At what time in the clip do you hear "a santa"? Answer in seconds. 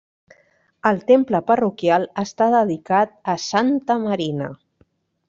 3.35-3.99